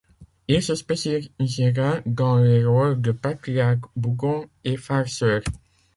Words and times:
Il 0.47 0.63
se 0.63 0.73
spécialisera 0.73 1.99
dans 2.07 2.37
les 2.39 2.65
rôles 2.65 2.99
de 3.01 3.11
patriarches 3.11 3.81
bougons 3.95 4.49
et 4.63 4.75
farceurs. 4.75 5.43